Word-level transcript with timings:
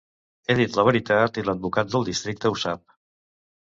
He 0.47 0.55
dit 0.61 0.77
la 0.79 0.85
veritat 0.87 1.39
i 1.43 1.45
l'advocat 1.51 1.95
del 1.95 2.11
districte 2.11 2.55
ho 2.55 2.61
sap. 2.67 2.87